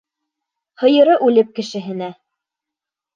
[0.83, 2.07] Һыйыры үлеп Кешеһенә.